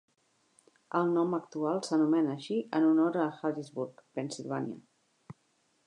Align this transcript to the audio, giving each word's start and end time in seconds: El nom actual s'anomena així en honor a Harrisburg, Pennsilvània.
El 0.99 1.11
nom 1.17 1.35
actual 1.37 1.83
s'anomena 1.89 2.31
així 2.37 2.57
en 2.79 2.87
honor 2.89 3.21
a 3.27 3.31
Harrisburg, 3.35 4.03
Pennsilvània. 4.21 4.81